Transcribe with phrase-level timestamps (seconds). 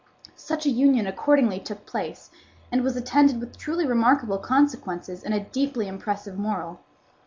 [0.35, 2.31] Such a union accordingly took place,
[2.71, 6.79] and was attended with truly remarkable consequences and a deeply impressive moral.